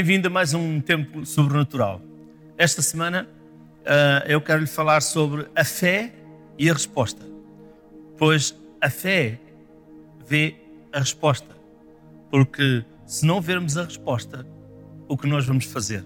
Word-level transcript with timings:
bem-vindo 0.00 0.28
a 0.28 0.30
mais 0.30 0.54
um 0.54 0.80
Tempo 0.80 1.26
Sobrenatural. 1.26 2.00
Esta 2.56 2.80
semana 2.80 3.28
uh, 3.80 4.26
eu 4.26 4.40
quero 4.40 4.62
lhe 4.62 4.66
falar 4.66 5.02
sobre 5.02 5.46
a 5.54 5.62
fé 5.62 6.14
e 6.58 6.70
a 6.70 6.72
resposta, 6.72 7.22
pois 8.16 8.58
a 8.80 8.88
fé 8.88 9.38
vê 10.26 10.54
a 10.90 11.00
resposta, 11.00 11.54
porque 12.30 12.82
se 13.04 13.26
não 13.26 13.42
vermos 13.42 13.76
a 13.76 13.84
resposta, 13.84 14.46
o 15.06 15.18
que 15.18 15.28
nós 15.28 15.44
vamos 15.44 15.66
fazer? 15.66 16.02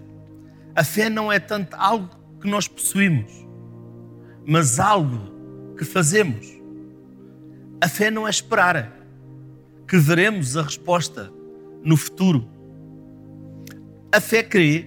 A 0.75 0.83
fé 0.83 1.09
não 1.09 1.31
é 1.31 1.39
tanto 1.39 1.73
algo 1.77 2.09
que 2.41 2.49
nós 2.49 2.67
possuímos, 2.67 3.31
mas 4.45 4.77
algo 4.77 5.73
que 5.77 5.85
fazemos. 5.85 6.45
A 7.79 7.87
fé 7.87 8.11
não 8.11 8.27
é 8.27 8.29
esperar 8.29 8.91
que 9.87 9.95
veremos 9.95 10.57
a 10.57 10.63
resposta 10.63 11.31
no 11.81 11.95
futuro 11.95 12.54
a 14.15 14.21
fé 14.21 14.41
crê 14.41 14.85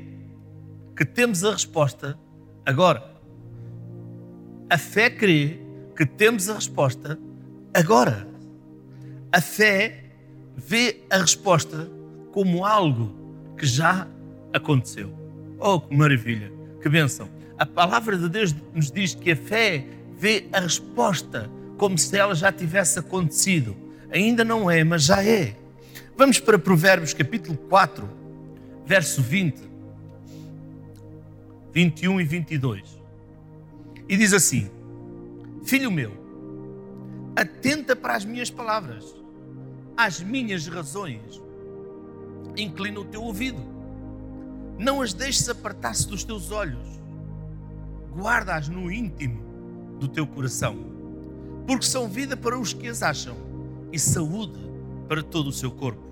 que 0.97 1.05
temos 1.05 1.45
a 1.45 1.53
resposta 1.53 2.19
agora. 2.65 3.05
A 4.71 4.79
fé 4.79 5.11
crê 5.11 5.61
que 5.95 6.07
temos 6.07 6.49
a 6.49 6.55
resposta 6.55 7.19
agora. 7.75 8.27
A 9.31 9.39
fé 9.43 10.03
vê 10.57 11.03
a 11.11 11.19
resposta 11.19 11.91
como 12.33 12.65
algo 12.65 13.15
que 13.59 13.67
já 13.67 14.09
aconteceu. 14.51 15.13
Oh, 15.61 15.79
que 15.79 15.95
maravilha, 15.95 16.51
que 16.81 16.89
bênção. 16.89 17.29
A 17.59 17.67
palavra 17.67 18.17
de 18.17 18.31
Deus 18.31 18.57
nos 18.73 18.91
diz 18.91 19.15
que 19.15 19.33
a 19.33 19.37
fé 19.37 19.85
vê 20.19 20.49
a 20.55 20.61
resposta 20.61 21.51
como 21.77 21.99
se 21.99 22.17
ela 22.17 22.35
já 22.35 22.51
tivesse 22.51 22.99
acontecido. 22.99 23.77
Ainda 24.11 24.43
não 24.43 24.71
é, 24.71 24.83
mas 24.83 25.05
já 25.05 25.23
é. 25.23 25.55
Vamos 26.17 26.41
para 26.41 26.59
Provérbios 26.59 27.13
capítulo 27.13 27.59
4, 27.69 28.17
verso 28.89 29.21
20, 29.21 29.61
21 31.75 32.21
e 32.23 32.25
22. 32.25 32.99
E 34.09 34.17
diz 34.17 34.33
assim: 34.33 34.71
Filho 35.63 35.91
meu, 35.93 36.11
atenta 37.37 37.95
para 37.95 38.17
as 38.17 38.25
minhas 38.25 38.51
palavras, 38.51 39.15
às 39.95 40.23
minhas 40.23 40.67
razões, 40.67 41.43
inclina 42.57 42.99
o 43.01 43.05
teu 43.05 43.23
ouvido, 43.23 43.61
não 44.79 45.03
as 45.03 45.13
deixes 45.13 45.51
apartar-se 45.51 46.09
dos 46.09 46.25
teus 46.25 46.51
olhos, 46.51 46.89
guarda-as 48.11 48.71
no 48.71 48.91
íntimo 48.91 49.99
do 50.01 50.09
teu 50.09 50.27
coração, 50.27 50.79
porque 51.67 51.85
são 51.85 52.09
vida 52.09 52.39
para 52.39 52.59
os 52.59 52.73
que 52.73 52.89
as 52.89 53.03
acham 53.03 53.37
e 53.93 53.99
saúde 53.99 54.59
para 55.07 55.23
todo 55.23 55.49
o 55.49 55.53
seu 55.53 55.71
corpo. 55.71 56.08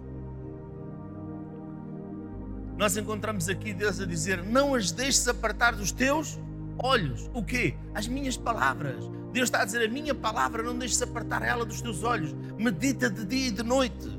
Nós 2.77 2.97
encontramos 2.97 3.49
aqui 3.49 3.73
Deus 3.73 4.01
a 4.01 4.07
dizer: 4.07 4.43
Não 4.45 4.75
as 4.75 4.93
deixes 4.93 5.27
apartar 5.27 5.75
dos 5.75 5.91
teus 5.91 6.39
olhos. 6.79 7.31
O 7.33 7.43
quê? 7.43 7.75
As 7.95 8.07
minhas 8.07 8.37
palavras. 8.37 9.05
Deus 9.33 9.49
está 9.49 9.63
a 9.63 9.65
dizer: 9.65 9.87
A 9.87 9.91
minha 9.91 10.15
palavra 10.15 10.63
não 10.63 10.77
deixes 10.77 11.01
apartar 11.01 11.43
ela 11.43 11.65
dos 11.65 11.81
teus 11.81 12.03
olhos. 12.03 12.35
Medita 12.59 13.09
de 13.09 13.25
dia 13.25 13.49
e 13.49 13.51
de 13.51 13.63
noite. 13.63 14.17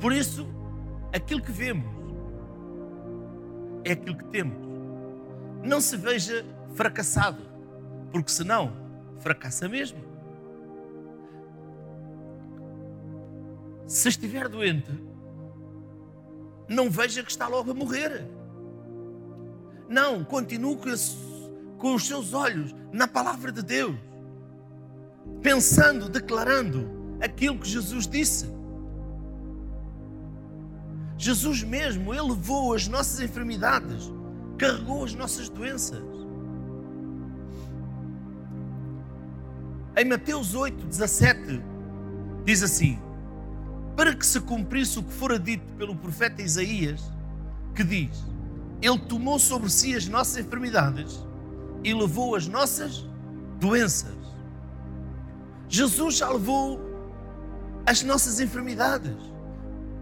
Por 0.00 0.12
isso, 0.12 0.48
aquilo 1.12 1.40
que 1.40 1.52
vemos 1.52 1.86
é 3.84 3.92
aquilo 3.92 4.16
que 4.16 4.24
temos. 4.24 4.56
Não 5.62 5.80
se 5.80 5.96
veja 5.96 6.44
fracassado, 6.74 7.40
porque 8.10 8.32
senão 8.32 8.72
fracassa 9.20 9.68
mesmo. 9.68 10.11
Se 13.92 14.08
estiver 14.08 14.48
doente, 14.48 14.90
não 16.66 16.88
veja 16.88 17.22
que 17.22 17.30
está 17.30 17.46
logo 17.46 17.72
a 17.72 17.74
morrer. 17.74 18.26
Não, 19.86 20.24
continue 20.24 20.78
com 21.76 21.94
os 21.94 22.06
seus 22.06 22.32
olhos 22.32 22.74
na 22.90 23.06
palavra 23.06 23.52
de 23.52 23.62
Deus, 23.62 23.94
pensando, 25.42 26.08
declarando 26.08 26.88
aquilo 27.20 27.58
que 27.58 27.68
Jesus 27.68 28.06
disse. 28.06 28.50
Jesus 31.18 31.62
mesmo, 31.62 32.14
Ele 32.14 32.30
levou 32.30 32.72
as 32.72 32.88
nossas 32.88 33.20
enfermidades, 33.20 34.10
carregou 34.56 35.04
as 35.04 35.14
nossas 35.14 35.50
doenças. 35.50 36.02
Em 39.94 40.06
Mateus 40.06 40.54
8, 40.54 40.86
17, 40.86 41.62
diz 42.46 42.62
assim: 42.62 42.98
Para 43.96 44.14
que 44.14 44.24
se 44.24 44.40
cumprisse 44.40 44.98
o 44.98 45.02
que 45.02 45.12
fora 45.12 45.38
dito 45.38 45.64
pelo 45.76 45.94
profeta 45.94 46.42
Isaías, 46.42 47.02
que 47.74 47.84
diz: 47.84 48.24
Ele 48.80 48.98
tomou 48.98 49.38
sobre 49.38 49.68
si 49.70 49.94
as 49.94 50.06
nossas 50.06 50.44
enfermidades 50.44 51.18
e 51.84 51.92
levou 51.92 52.34
as 52.34 52.46
nossas 52.46 53.04
doenças. 53.58 54.14
Jesus 55.68 56.16
já 56.16 56.28
levou 56.28 56.80
as 57.86 58.02
nossas 58.02 58.40
enfermidades, 58.40 59.16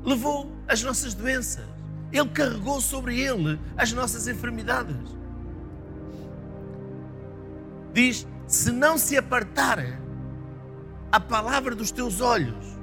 levou 0.05 0.51
as 0.69 0.83
nossas 0.83 1.15
doenças. 1.15 1.65
Ele 2.13 2.29
carregou 2.29 2.81
sobre 2.81 3.21
ele 3.21 3.59
as 3.77 3.93
nossas 3.93 4.27
enfermidades. 4.27 4.97
Diz: 7.93 8.27
se 8.47 8.71
não 8.73 8.99
se 8.99 9.17
apartar 9.17 9.79
a 11.13 11.21
palavra 11.21 11.75
dos 11.75 11.91
teus 11.91 12.21
olhos, 12.21 12.80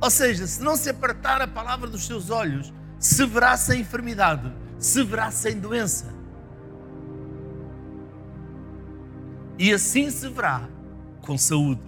ou 0.00 0.10
seja, 0.10 0.46
se 0.46 0.62
não 0.62 0.76
se 0.76 0.88
apartar 0.88 1.42
a 1.42 1.46
palavra 1.46 1.88
dos 1.88 2.06
teus 2.06 2.30
olhos, 2.30 2.72
se 2.98 3.24
verá 3.26 3.56
sem 3.56 3.80
enfermidade, 3.80 4.52
se 4.78 5.02
verá 5.02 5.30
sem 5.30 5.58
doença. 5.58 6.06
E 9.58 9.72
assim 9.74 10.10
se 10.10 10.28
verá 10.28 10.66
com 11.20 11.36
saúde. 11.36 11.82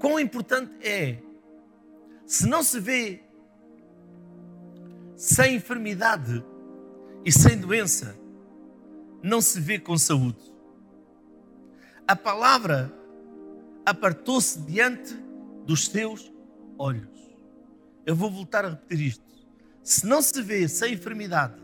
Quão 0.00 0.18
importante 0.18 0.72
é, 0.84 1.22
se 2.26 2.48
não 2.48 2.64
se 2.64 2.80
vê 2.80 3.22
sem 5.14 5.54
enfermidade 5.54 6.44
e 7.24 7.30
sem 7.30 7.56
doença, 7.56 8.16
não 9.22 9.40
se 9.40 9.60
vê 9.60 9.78
com 9.78 9.96
saúde. 9.96 10.52
A 12.08 12.16
palavra 12.16 12.92
apartou-se 13.84 14.60
diante 14.60 15.14
dos 15.66 15.88
teus 15.88 16.32
olhos. 16.78 17.08
Eu 18.04 18.16
vou 18.16 18.30
voltar 18.30 18.64
a 18.64 18.70
repetir 18.70 19.06
isto. 19.06 19.24
Se 19.82 20.06
não 20.06 20.22
se 20.22 20.40
vê 20.42 20.68
sem 20.68 20.94
enfermidade 20.94 21.60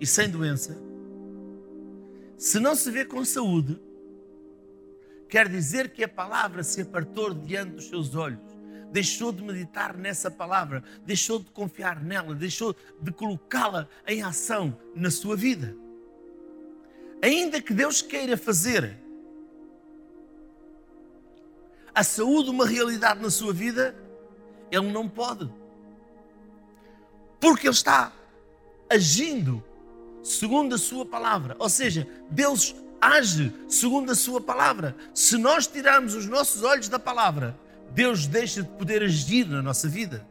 e 0.00 0.06
sem 0.06 0.28
doença, 0.28 0.76
se 2.36 2.60
não 2.60 2.74
se 2.74 2.90
vê 2.90 3.04
com 3.04 3.24
saúde, 3.24 3.80
quer 5.28 5.48
dizer 5.48 5.90
que 5.90 6.04
a 6.04 6.08
palavra 6.08 6.62
se 6.62 6.82
apartou 6.82 7.34
diante 7.34 7.72
dos 7.72 7.88
seus 7.88 8.14
olhos, 8.14 8.40
deixou 8.92 9.32
de 9.32 9.42
meditar 9.42 9.96
nessa 9.96 10.30
palavra, 10.30 10.82
deixou 11.04 11.38
de 11.38 11.50
confiar 11.50 12.02
nela, 12.02 12.34
deixou 12.34 12.76
de 13.00 13.10
colocá-la 13.10 13.88
em 14.06 14.22
ação 14.22 14.78
na 14.94 15.10
sua 15.10 15.36
vida. 15.36 15.76
Ainda 17.22 17.60
que 17.60 17.74
Deus 17.74 18.00
queira 18.00 18.36
fazer 18.36 18.98
a 21.98 22.04
saúde 22.04 22.48
uma 22.48 22.64
realidade 22.64 23.20
na 23.20 23.28
sua 23.28 23.52
vida, 23.52 23.92
Ele 24.70 24.92
não 24.92 25.08
pode. 25.08 25.50
Porque 27.40 27.66
Ele 27.66 27.74
está 27.74 28.12
agindo 28.88 29.64
segundo 30.22 30.76
a 30.76 30.78
Sua 30.78 31.04
palavra. 31.04 31.56
Ou 31.58 31.68
seja, 31.68 32.06
Deus 32.30 32.72
age 33.00 33.52
segundo 33.66 34.12
a 34.12 34.14
Sua 34.14 34.40
palavra. 34.40 34.94
Se 35.12 35.36
nós 35.36 35.66
tirarmos 35.66 36.14
os 36.14 36.26
nossos 36.26 36.62
olhos 36.62 36.88
da 36.88 37.00
palavra, 37.00 37.58
Deus 37.90 38.28
deixa 38.28 38.62
de 38.62 38.68
poder 38.68 39.02
agir 39.02 39.48
na 39.48 39.60
nossa 39.60 39.88
vida. 39.88 40.24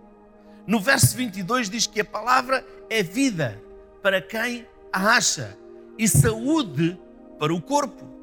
No 0.66 0.80
verso 0.80 1.18
22 1.18 1.70
diz 1.70 1.86
que 1.86 2.00
a 2.00 2.06
palavra 2.06 2.66
é 2.90 3.04
vida 3.04 3.62
para 4.02 4.22
quem 4.22 4.66
a 4.94 5.18
acha 5.18 5.58
e 5.98 6.08
saúde 6.08 6.98
para 7.38 7.54
o 7.54 7.62
corpo. 7.62 8.17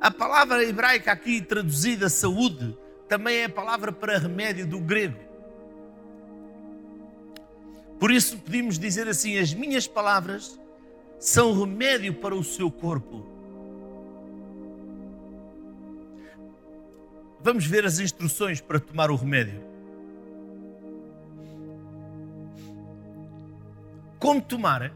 A 0.00 0.10
palavra 0.10 0.64
hebraica 0.64 1.10
aqui 1.10 1.40
traduzida 1.42 2.08
saúde 2.08 2.76
também 3.08 3.38
é 3.38 3.44
a 3.44 3.50
palavra 3.50 3.90
para 3.90 4.18
remédio 4.18 4.66
do 4.66 4.78
grego. 4.78 5.18
Por 7.98 8.12
isso 8.12 8.38
podemos 8.38 8.78
dizer 8.78 9.08
assim: 9.08 9.38
as 9.38 9.52
minhas 9.52 9.88
palavras 9.88 10.58
são 11.18 11.58
remédio 11.58 12.14
para 12.14 12.34
o 12.34 12.44
seu 12.44 12.70
corpo. 12.70 13.26
Vamos 17.40 17.66
ver 17.66 17.84
as 17.84 17.98
instruções 17.98 18.60
para 18.60 18.78
tomar 18.78 19.10
o 19.10 19.16
remédio. 19.16 19.60
Como 24.18 24.40
tomar? 24.40 24.92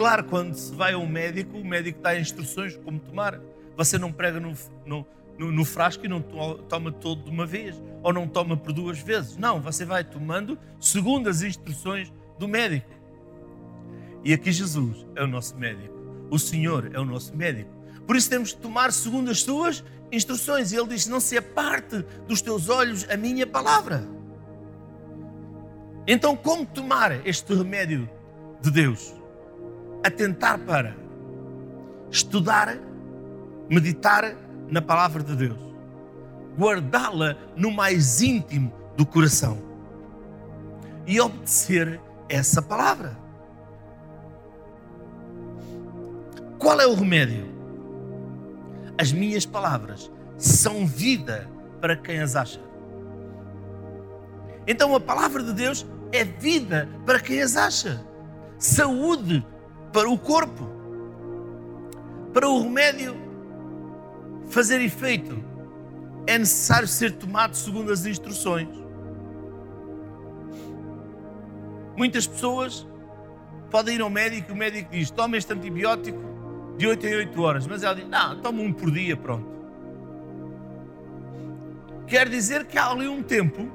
Claro, 0.00 0.24
quando 0.24 0.54
se 0.54 0.74
vai 0.74 0.94
a 0.94 0.98
um 0.98 1.06
médico, 1.06 1.58
o 1.58 1.62
médico 1.62 2.00
dá 2.00 2.18
instruções 2.18 2.72
de 2.72 2.78
como 2.78 2.98
tomar. 2.98 3.38
Você 3.76 3.98
não 3.98 4.10
prega 4.10 4.40
no, 4.40 4.54
no, 4.86 5.06
no, 5.38 5.52
no 5.52 5.62
frasco 5.62 6.06
e 6.06 6.08
não 6.08 6.22
toma 6.22 6.90
todo 6.90 7.24
de 7.24 7.28
uma 7.28 7.44
vez, 7.44 7.76
ou 8.02 8.10
não 8.10 8.26
toma 8.26 8.56
por 8.56 8.72
duas 8.72 8.98
vezes. 8.98 9.36
Não, 9.36 9.60
você 9.60 9.84
vai 9.84 10.02
tomando 10.02 10.58
segundo 10.80 11.28
as 11.28 11.42
instruções 11.42 12.10
do 12.38 12.48
médico. 12.48 12.88
E 14.24 14.32
aqui 14.32 14.50
Jesus 14.50 15.06
é 15.14 15.22
o 15.22 15.26
nosso 15.26 15.54
médico. 15.58 15.94
O 16.30 16.38
Senhor 16.38 16.90
é 16.94 16.98
o 16.98 17.04
nosso 17.04 17.36
médico. 17.36 17.70
Por 18.06 18.16
isso 18.16 18.30
temos 18.30 18.54
de 18.54 18.56
tomar 18.56 18.92
segundo 18.92 19.30
as 19.30 19.42
suas 19.42 19.84
instruções. 20.10 20.72
E 20.72 20.76
ele 20.76 20.88
diz: 20.88 21.06
Não 21.08 21.20
se 21.20 21.36
aparte 21.36 22.06
dos 22.26 22.40
teus 22.40 22.70
olhos 22.70 23.06
a 23.10 23.18
minha 23.18 23.46
palavra. 23.46 24.08
Então, 26.06 26.34
como 26.34 26.64
tomar 26.64 27.26
este 27.26 27.52
remédio 27.52 28.08
de 28.62 28.70
Deus? 28.70 29.19
Atentar 30.04 30.58
para 30.60 30.96
estudar, 32.10 32.76
meditar 33.68 34.34
na 34.68 34.82
palavra 34.82 35.22
de 35.22 35.36
Deus. 35.36 35.70
guardá-la 36.58 37.36
no 37.56 37.70
mais 37.70 38.20
íntimo 38.20 38.72
do 38.96 39.06
coração 39.06 39.58
e 41.06 41.20
obedecer 41.20 42.00
essa 42.28 42.60
palavra. 42.60 43.16
Qual 46.58 46.78
é 46.80 46.86
o 46.86 46.94
remédio? 46.94 47.46
As 48.98 49.12
minhas 49.12 49.46
palavras 49.46 50.10
são 50.36 50.86
vida 50.86 51.48
para 51.80 51.96
quem 51.96 52.20
as 52.20 52.36
acha. 52.36 52.60
Então 54.66 54.94
a 54.94 55.00
palavra 55.00 55.42
de 55.42 55.54
Deus 55.54 55.86
é 56.12 56.24
vida 56.24 56.88
para 57.06 57.18
quem 57.18 57.40
as 57.40 57.56
acha, 57.56 58.04
saúde 58.58 59.44
para 59.92 60.08
o 60.08 60.18
corpo, 60.18 60.68
para 62.32 62.48
o 62.48 62.62
remédio 62.62 63.16
fazer 64.48 64.80
efeito, 64.80 65.42
é 66.26 66.38
necessário 66.38 66.86
ser 66.86 67.12
tomado 67.12 67.54
segundo 67.54 67.92
as 67.92 68.06
instruções. 68.06 68.68
Muitas 71.96 72.26
pessoas 72.26 72.86
podem 73.70 73.96
ir 73.96 74.00
ao 74.00 74.10
médico 74.10 74.50
e 74.50 74.52
o 74.52 74.56
médico 74.56 74.90
diz: 74.90 75.10
toma 75.10 75.36
este 75.36 75.52
antibiótico 75.52 76.20
de 76.76 76.86
8 76.86 77.06
em 77.06 77.14
8 77.16 77.42
horas, 77.42 77.66
mas 77.66 77.82
ela 77.82 77.94
diz: 77.94 78.08
não, 78.08 78.40
toma 78.40 78.62
um 78.62 78.72
por 78.72 78.90
dia, 78.90 79.16
pronto. 79.16 79.48
Quer 82.06 82.28
dizer 82.28 82.64
que 82.66 82.78
há 82.78 82.90
ali 82.90 83.06
um 83.06 83.22
tempo 83.22 83.70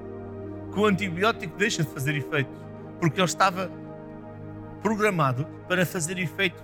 que 0.74 0.80
o 0.80 0.86
antibiótico 0.86 1.58
deixa 1.58 1.84
de 1.84 1.90
fazer 1.90 2.16
efeito, 2.16 2.52
porque 3.00 3.20
ele 3.20 3.26
estava 3.26 3.72
programado 4.86 5.48
para 5.68 5.84
fazer 5.84 6.20
efeito 6.20 6.64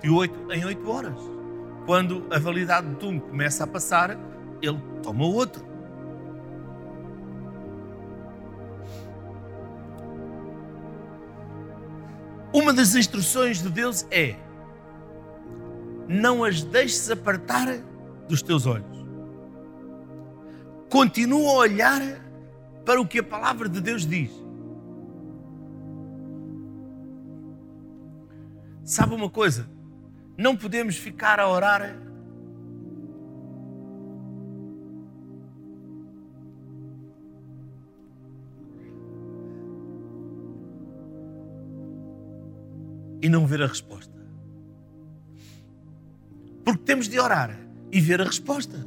de 0.00 0.08
8 0.08 0.52
em 0.52 0.64
8 0.64 0.88
horas. 0.88 1.18
Quando 1.84 2.24
a 2.30 2.38
validade 2.38 2.94
de 2.94 3.04
um 3.04 3.18
começa 3.18 3.64
a 3.64 3.66
passar, 3.66 4.16
ele 4.62 4.80
toma 5.02 5.24
outro. 5.24 5.66
Uma 12.52 12.72
das 12.72 12.94
instruções 12.94 13.60
de 13.60 13.68
Deus 13.68 14.06
é: 14.12 14.36
não 16.06 16.44
as 16.44 16.62
deixes 16.62 17.10
apartar 17.10 17.66
dos 18.28 18.42
teus 18.42 18.64
olhos. 18.64 19.04
Continua 20.88 21.50
a 21.50 21.56
olhar 21.56 22.00
para 22.84 23.00
o 23.00 23.06
que 23.08 23.18
a 23.18 23.24
palavra 23.24 23.68
de 23.68 23.80
Deus 23.80 24.06
diz. 24.06 24.45
Sabe 28.86 29.16
uma 29.16 29.28
coisa? 29.28 29.68
Não 30.38 30.56
podemos 30.56 30.96
ficar 30.96 31.40
a 31.40 31.48
orar 31.48 31.98
e 43.20 43.28
não 43.28 43.44
ver 43.44 43.60
a 43.60 43.66
resposta. 43.66 44.14
Porque 46.64 46.84
temos 46.84 47.08
de 47.08 47.18
orar 47.18 47.58
e 47.90 48.00
ver 48.00 48.20
a 48.20 48.24
resposta. 48.24 48.86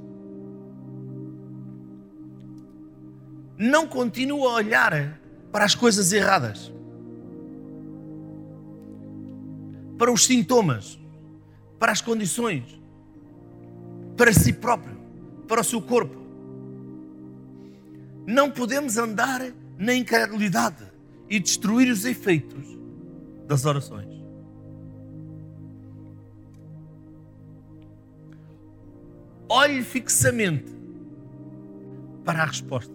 Não 3.57 3.85
continua 3.85 4.51
a 4.51 4.53
olhar 4.55 5.19
para 5.51 5.65
as 5.65 5.75
coisas 5.75 6.13
erradas, 6.13 6.71
para 9.99 10.11
os 10.11 10.25
sintomas, 10.25 10.99
para 11.77 11.91
as 11.91 12.01
condições, 12.01 12.81
para 14.17 14.33
si 14.33 14.51
próprio, 14.51 14.97
para 15.47 15.61
o 15.61 15.63
seu 15.63 15.79
corpo. 15.79 16.17
Não 18.25 18.49
podemos 18.49 18.97
andar 18.97 19.41
na 19.77 19.93
incredulidade 19.93 20.83
e 21.29 21.39
destruir 21.39 21.91
os 21.91 22.03
efeitos 22.03 22.65
das 23.47 23.65
orações. 23.65 24.19
olhe 29.49 29.81
fixamente 29.81 30.71
para 32.23 32.43
a 32.43 32.45
resposta. 32.45 32.93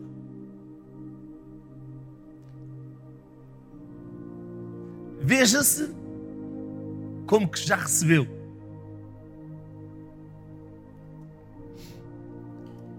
Veja-se 5.21 5.93
como 7.27 7.49
que 7.49 7.59
já 7.59 7.77
recebeu. 7.77 8.27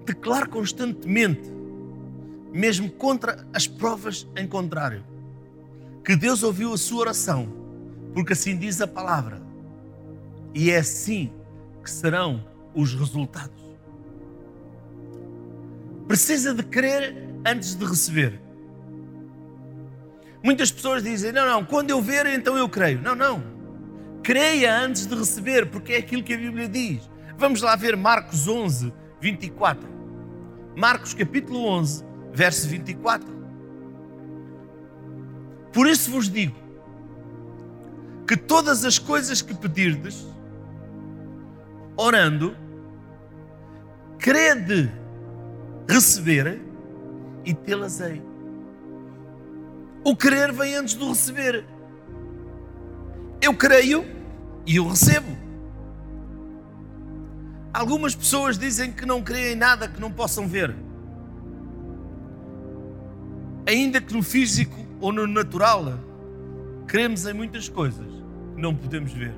Declare 0.05 0.47
constantemente, 0.47 1.49
mesmo 2.51 2.89
contra 2.91 3.45
as 3.53 3.67
provas 3.67 4.27
em 4.35 4.47
contrário, 4.47 5.03
que 6.03 6.15
Deus 6.15 6.43
ouviu 6.43 6.73
a 6.73 6.77
sua 6.77 7.01
oração, 7.01 7.47
porque 8.13 8.33
assim 8.33 8.57
diz 8.57 8.79
a 8.81 8.87
palavra. 8.87 9.41
E 10.53 10.71
é 10.71 10.77
assim 10.77 11.31
que 11.83 11.89
serão 11.89 12.45
os 12.73 12.93
resultados. 12.93 13.63
Precisa 16.07 16.53
de 16.53 16.63
crer 16.63 17.15
antes 17.45 17.75
de 17.75 17.83
receber. 17.83 18.39
Muitas 20.43 20.71
pessoas 20.71 21.01
dizem: 21.03 21.31
não, 21.31 21.45
não, 21.45 21.65
quando 21.65 21.89
eu 21.89 21.99
ver, 22.01 22.27
então 22.27 22.55
eu 22.55 22.69
creio. 22.69 23.01
Não, 23.01 23.15
não. 23.15 23.43
Creia 24.25 24.75
antes 24.75 25.05
de 25.05 25.13
receber, 25.13 25.69
porque 25.69 25.93
é 25.93 25.97
aquilo 25.97 26.23
que 26.23 26.33
a 26.33 26.37
Bíblia 26.37 26.67
diz. 26.67 27.07
Vamos 27.37 27.61
lá 27.61 27.75
ver 27.75 27.95
Marcos 27.95 28.47
11, 28.47 28.91
24. 29.21 29.87
Marcos 30.75 31.13
capítulo 31.13 31.63
11, 31.63 32.03
verso 32.33 32.67
24. 32.67 33.29
Por 35.71 35.85
isso 35.85 36.09
vos 36.09 36.27
digo 36.27 36.55
que 38.27 38.35
todas 38.35 38.83
as 38.83 38.97
coisas 38.97 39.43
que 39.43 39.53
pedirdes, 39.53 40.25
orando, 41.95 42.57
crede 44.17 44.91
receber 45.87 46.59
e 47.45 47.53
tê-las-ei. 47.53 48.23
O 50.03 50.15
crer 50.15 50.51
vem 50.51 50.73
antes 50.73 50.95
do 50.95 51.09
receber. 51.09 51.74
Eu 53.45 53.53
creio 53.53 54.03
e 54.65 54.77
eu 54.77 54.87
recebo. 54.87 55.37
Algumas 57.71 58.15
pessoas 58.15 58.57
dizem 58.57 58.91
que 58.91 59.05
não 59.05 59.21
creem 59.21 59.53
em 59.53 59.55
nada 59.55 59.87
que 59.87 60.01
não 60.01 60.11
possam 60.11 60.47
ver. 60.47 60.75
Ainda 63.67 64.01
que 64.01 64.11
no 64.15 64.23
físico 64.23 64.75
ou 64.99 65.13
no 65.13 65.27
natural, 65.27 65.93
cremos 66.87 67.27
em 67.27 67.33
muitas 67.33 67.69
coisas 67.69 68.07
que 68.55 68.59
não 68.59 68.73
podemos 68.73 69.13
ver. 69.13 69.35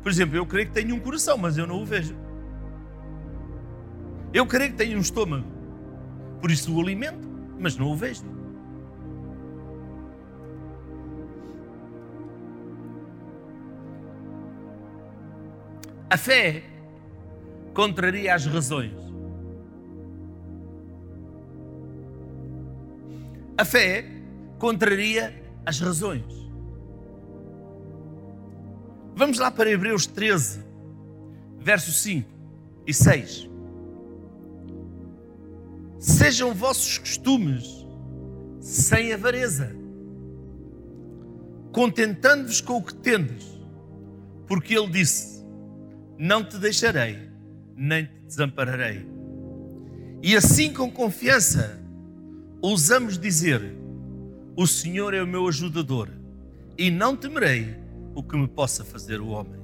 Por 0.00 0.12
exemplo, 0.12 0.36
eu 0.36 0.46
creio 0.46 0.68
que 0.68 0.72
tenho 0.72 0.94
um 0.94 1.00
coração, 1.00 1.36
mas 1.36 1.58
eu 1.58 1.66
não 1.66 1.82
o 1.82 1.84
vejo. 1.84 2.14
Eu 4.32 4.46
creio 4.46 4.70
que 4.70 4.76
tenho 4.76 4.96
um 4.96 5.00
estômago, 5.00 5.48
por 6.40 6.48
isso 6.48 6.72
o 6.72 6.80
alimento, 6.80 7.28
mas 7.58 7.76
não 7.76 7.90
o 7.90 7.96
vejo. 7.96 8.37
A 16.10 16.16
fé 16.16 16.62
contraria 17.74 18.34
as 18.34 18.46
razões. 18.46 18.94
A 23.58 23.64
fé 23.64 24.06
contraria 24.58 25.34
as 25.66 25.78
razões. 25.80 26.24
Vamos 29.14 29.38
lá 29.38 29.50
para 29.50 29.70
Hebreus 29.70 30.06
13, 30.06 30.64
versos 31.58 32.00
5 32.02 32.30
e 32.86 32.94
6. 32.94 33.50
Sejam 35.98 36.54
vossos 36.54 36.98
costumes 36.98 37.84
sem 38.60 39.12
avareza, 39.12 39.76
contentando-vos 41.72 42.60
com 42.60 42.78
o 42.78 42.82
que 42.82 42.94
tendes, 42.94 43.44
porque 44.46 44.74
Ele 44.74 44.88
disse: 44.88 45.37
Não 46.18 46.42
te 46.42 46.58
deixarei, 46.58 47.16
nem 47.76 48.06
te 48.06 48.20
desampararei. 48.26 49.06
E 50.20 50.36
assim, 50.36 50.72
com 50.72 50.90
confiança, 50.90 51.80
ousamos 52.60 53.16
dizer: 53.16 53.62
O 54.56 54.66
Senhor 54.66 55.14
é 55.14 55.22
o 55.22 55.26
meu 55.26 55.46
ajudador, 55.46 56.10
e 56.76 56.90
não 56.90 57.16
temerei 57.16 57.76
o 58.16 58.22
que 58.22 58.36
me 58.36 58.48
possa 58.48 58.84
fazer 58.84 59.20
o 59.20 59.28
homem. 59.28 59.60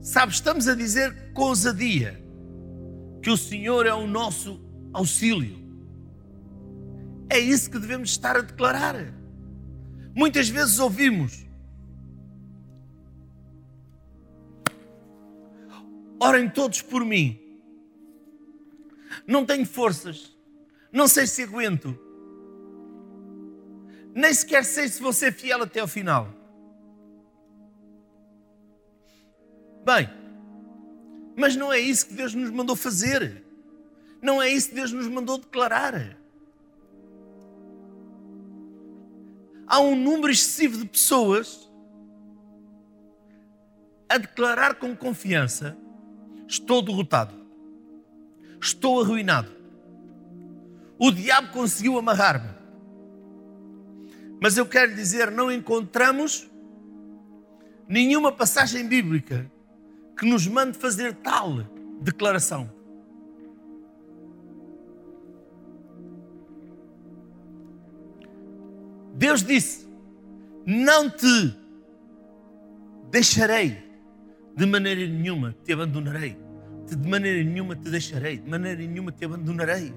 Sabe, 0.00 0.32
estamos 0.32 0.66
a 0.66 0.74
dizer 0.74 1.32
com 1.32 1.42
ousadia 1.42 2.20
que 3.22 3.30
o 3.30 3.36
Senhor 3.36 3.86
é 3.86 3.94
o 3.94 4.06
nosso 4.06 4.60
auxílio. 4.92 5.58
É 7.30 7.38
isso 7.38 7.70
que 7.70 7.78
devemos 7.78 8.10
estar 8.10 8.36
a 8.36 8.40
declarar. 8.40 8.96
Muitas 10.14 10.48
vezes 10.48 10.78
ouvimos: 10.78 11.46
Orem 16.20 16.48
todos 16.48 16.82
por 16.82 17.04
mim. 17.04 17.40
Não 19.26 19.44
tenho 19.44 19.66
forças. 19.66 20.36
Não 20.92 21.06
sei 21.06 21.26
se 21.26 21.42
aguento. 21.42 21.98
Nem 24.14 24.32
sequer 24.32 24.64
sei 24.64 24.88
se 24.88 25.00
vou 25.00 25.12
ser 25.12 25.32
fiel 25.32 25.62
até 25.62 25.80
ao 25.80 25.88
final. 25.88 26.34
Bem, 29.84 30.10
mas 31.36 31.54
não 31.54 31.72
é 31.72 31.78
isso 31.78 32.08
que 32.08 32.14
Deus 32.14 32.34
nos 32.34 32.50
mandou 32.50 32.74
fazer. 32.74 33.44
Não 34.20 34.42
é 34.42 34.50
isso 34.50 34.70
que 34.70 34.74
Deus 34.74 34.92
nos 34.92 35.06
mandou 35.06 35.38
declarar. 35.38 36.18
Há 39.66 39.80
um 39.80 39.94
número 39.94 40.32
excessivo 40.32 40.78
de 40.78 40.86
pessoas 40.86 41.70
a 44.08 44.18
declarar 44.18 44.74
com 44.76 44.96
confiança: 44.96 45.76
estou 46.48 46.82
derrotado, 46.82 47.34
estou 48.60 49.00
arruinado, 49.00 49.52
o 50.98 51.12
diabo 51.12 51.52
conseguiu 51.52 51.98
amarrar-me. 51.98 52.56
Mas 54.40 54.56
eu 54.56 54.66
quero 54.66 54.94
dizer, 54.94 55.30
não 55.30 55.52
encontramos 55.52 56.48
nenhuma 57.88 58.32
passagem 58.32 58.86
bíblica 58.86 59.50
que 60.16 60.26
nos 60.26 60.46
mande 60.46 60.76
fazer 60.76 61.14
tal 61.14 61.64
declaração. 62.00 62.70
Deus 69.14 69.42
disse: 69.42 69.88
Não 70.64 71.10
te 71.10 71.54
deixarei, 73.10 73.87
de 74.58 74.66
maneira 74.66 75.06
nenhuma 75.06 75.54
te 75.64 75.72
abandonarei, 75.72 76.36
de 76.84 77.08
maneira 77.08 77.44
nenhuma 77.48 77.76
te 77.76 77.88
deixarei, 77.88 78.38
de 78.38 78.50
maneira 78.50 78.82
nenhuma 78.82 79.12
te 79.12 79.24
abandonarei. 79.24 79.94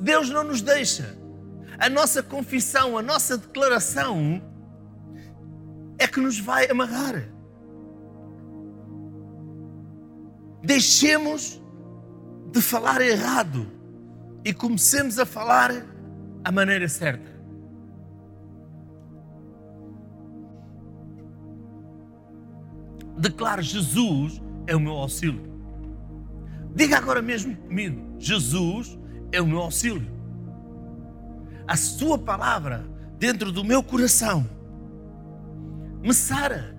Deus 0.00 0.30
não 0.30 0.42
nos 0.42 0.62
deixa. 0.62 1.18
A 1.78 1.90
nossa 1.90 2.22
confissão, 2.22 2.96
a 2.96 3.02
nossa 3.02 3.36
declaração 3.36 4.42
é 5.98 6.06
que 6.06 6.18
nos 6.18 6.38
vai 6.38 6.66
amarrar. 6.70 7.28
Deixemos 10.62 11.62
de 12.50 12.62
falar 12.62 13.02
errado 13.02 13.66
e 14.42 14.54
comecemos 14.54 15.18
a 15.18 15.26
falar 15.26 15.72
a 16.42 16.50
maneira 16.50 16.88
certa. 16.88 17.33
Declare: 23.18 23.62
Jesus 23.62 24.42
é 24.66 24.74
o 24.74 24.80
meu 24.80 24.92
auxílio. 24.92 25.42
Diga 26.74 26.96
agora 26.96 27.22
mesmo 27.22 27.56
comigo: 27.56 28.16
Jesus 28.18 28.98
é 29.32 29.40
o 29.40 29.46
meu 29.46 29.58
auxílio. 29.58 30.10
A 31.66 31.76
Sua 31.76 32.18
palavra 32.18 32.86
dentro 33.18 33.50
do 33.50 33.64
meu 33.64 33.82
coração 33.82 34.46
me 36.02 36.12
sara. 36.12 36.76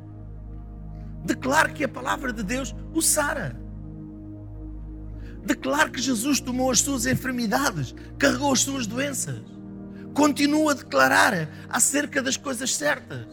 Declare 1.23 1.73
que 1.73 1.83
a 1.83 1.89
palavra 1.89 2.31
de 2.31 2.43
Deus 2.43 2.75
o 2.93 3.01
sara. 3.01 3.59
Declare 5.43 5.89
que 5.89 6.01
Jesus 6.01 6.39
tomou 6.39 6.69
as 6.69 6.81
suas 6.81 7.07
enfermidades, 7.07 7.95
carregou 8.19 8.51
as 8.53 8.61
suas 8.61 8.85
doenças. 8.85 9.41
Continua 10.13 10.71
a 10.71 10.75
declarar 10.75 11.49
acerca 11.69 12.21
das 12.21 12.37
coisas 12.37 12.75
certas. 12.75 13.27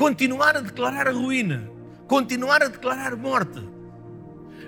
Continuar 0.00 0.56
a 0.56 0.60
declarar 0.62 1.08
a 1.08 1.12
ruína, 1.12 1.70
continuar 2.08 2.62
a 2.62 2.68
declarar 2.68 3.14
morte, 3.18 3.60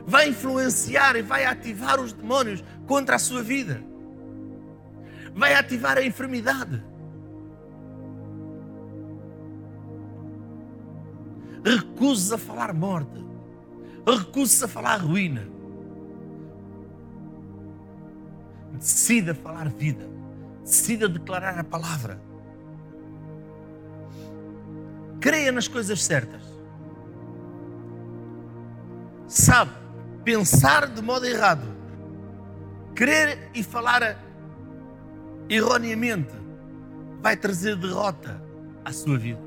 vai 0.07 0.29
influenciar 0.29 1.17
e 1.17 1.23
vai 1.23 1.47
ativar 1.47 1.99
os 1.99 2.13
demónios 2.13 2.63
contra 2.87 3.17
a 3.17 3.19
sua 3.19 3.43
vida. 3.43 3.83
Vai 5.35 5.55
ativar 5.55 5.97
a 5.97 6.05
enfermidade. 6.05 6.85
Recuse-se 11.65 12.35
a 12.35 12.37
falar 12.37 12.75
morte. 12.75 13.25
Recuse-se 14.07 14.67
a 14.67 14.69
falar 14.69 15.01
ruína. 15.01 15.49
Decida 18.75 19.35
falar 19.35 19.71
vida. 19.71 20.07
Decida 20.63 21.09
declarar 21.09 21.59
a 21.59 21.65
palavra. 21.65 22.21
Creia 25.23 25.53
nas 25.53 25.69
coisas 25.69 26.03
certas. 26.03 26.43
Sabe, 29.29 29.71
pensar 30.25 30.89
de 30.89 31.01
modo 31.01 31.25
errado, 31.25 31.65
crer 32.93 33.49
e 33.55 33.63
falar 33.63 34.19
erroneamente, 35.49 36.35
vai 37.21 37.37
trazer 37.37 37.77
derrota 37.77 38.43
à 38.85 38.93
sua 38.93 39.17
vida. 39.17 39.41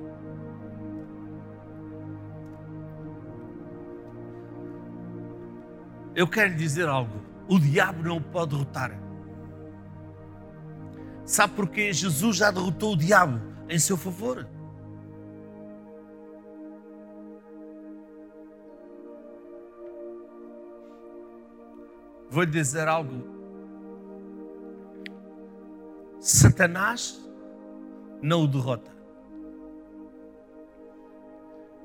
Eu 6.16 6.26
quero 6.26 6.56
dizer 6.56 6.88
algo: 6.88 7.22
o 7.50 7.60
diabo 7.60 8.02
não 8.02 8.22
pode 8.22 8.52
derrotar. 8.52 8.98
Sabe 11.26 11.54
porquê? 11.54 11.92
Jesus 11.92 12.38
já 12.38 12.50
derrotou 12.50 12.94
o 12.94 12.98
diabo 12.98 13.42
em 13.68 13.78
seu 13.78 13.98
favor. 13.98 14.55
Vou-lhe 22.30 22.52
dizer 22.52 22.88
algo. 22.88 23.36
Satanás 26.20 27.24
não 28.22 28.44
o 28.44 28.48
derrota. 28.48 28.92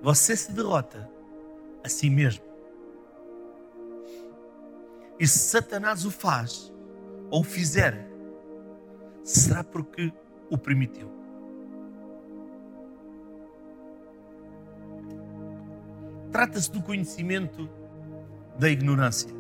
Você 0.03 0.35
se 0.35 0.53
derrota 0.53 1.11
a 1.85 1.89
si 1.89 2.09
mesmo. 2.09 2.45
E 5.19 5.27
se 5.27 5.39
Satanás 5.39 6.07
o 6.07 6.11
faz 6.11 6.73
ou 7.31 7.45
fizer, 7.45 8.09
será 9.23 9.63
porque 9.63 10.11
o 10.51 10.57
permitiu. 10.57 11.11
Trata-se 16.33 16.71
do 16.71 16.83
conhecimento 16.83 17.69
da 18.59 18.71
ignorância. 18.71 19.40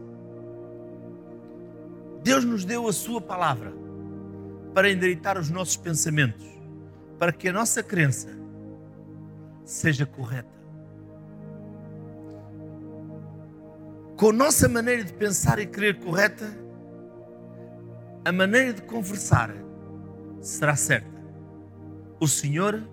Deus 2.22 2.44
nos 2.44 2.64
deu 2.64 2.86
a 2.88 2.92
Sua 2.92 3.20
palavra 3.20 3.72
para 4.74 4.90
endireitar 4.90 5.38
os 5.38 5.50
nossos 5.50 5.76
pensamentos, 5.76 6.46
para 7.18 7.32
que 7.32 7.48
a 7.48 7.52
nossa 7.52 7.82
crença 7.82 8.28
seja 9.64 10.06
correta. 10.06 10.60
com 14.20 14.28
a 14.28 14.32
nossa 14.34 14.68
maneira 14.68 15.02
de 15.02 15.14
pensar 15.14 15.58
e 15.58 15.66
querer 15.66 15.98
correta, 15.98 16.54
a 18.22 18.30
maneira 18.30 18.74
de 18.74 18.82
conversar 18.82 19.50
será 20.42 20.76
certa. 20.76 21.08
O 22.20 22.28
Senhor 22.28 22.86